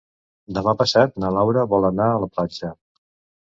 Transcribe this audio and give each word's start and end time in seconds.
Demà 0.57 0.73
passat 0.79 1.13
na 1.25 1.31
Laura 1.37 1.67
vol 1.77 1.87
anar 1.93 2.11
a 2.17 2.19
la 2.27 2.33
platja. 2.35 2.77